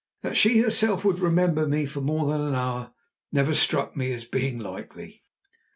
[0.23, 2.91] That she herself would remember me for more than an hour
[3.31, 5.21] never struck me as being likely.